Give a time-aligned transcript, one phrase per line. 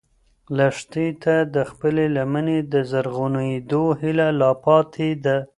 [0.57, 5.37] لښتې ته د خپلې لمنې د زرغونېدو هیله لا پاتې ده.